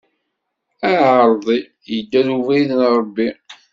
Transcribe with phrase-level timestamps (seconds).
[0.89, 1.57] Aɛeṛḍi
[1.97, 3.29] idda d ubrid n Ṛebbi.